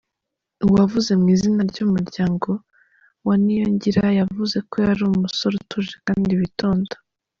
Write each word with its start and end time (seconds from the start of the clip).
Uwavuze 0.65 1.11
mu 1.19 1.27
izina 1.35 1.61
ry’umuryango 1.71 2.49
wa 3.25 3.35
Niyongira 3.43 4.05
yavuze 4.19 4.57
ko 4.69 4.75
yari 4.85 5.01
umusore 5.05 5.53
utuje 5.61 5.95
kandi 6.07 6.39
witonda. 6.41 6.93